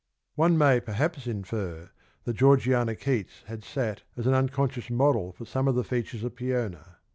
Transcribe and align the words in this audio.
"^ 0.01 0.03
One 0.33 0.57
may 0.57 0.79
perhaps 0.79 1.27
infer 1.27 1.91
that 2.23 2.33
Georgiana 2.33 2.95
Keats 2.95 3.43
had 3.45 3.63
sat 3.63 4.01
as 4.17 4.25
an 4.25 4.33
unconscious 4.33 4.89
model 4.89 5.31
for 5.31 5.45
some 5.45 5.67
of 5.67 5.75
the 5.75 5.83
features 5.83 6.23
of 6.23 6.33
Peona. 6.35 6.95